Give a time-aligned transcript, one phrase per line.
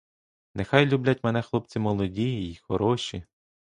[0.53, 3.23] Нехай люблять мене хлопці молоді й хороші!